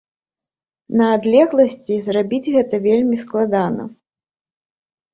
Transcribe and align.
На 1.01 1.05
адлегласці 1.17 1.93
зрабіць 2.07 2.51
гэта 2.57 2.83
вельмі 2.89 3.23
складана. 3.27 3.83